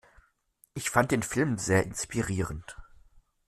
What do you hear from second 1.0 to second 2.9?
den Film sehr inspirierend.